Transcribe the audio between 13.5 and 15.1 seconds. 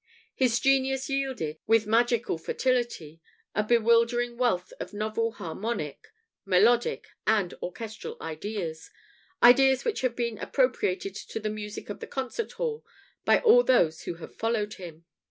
those who have followed him.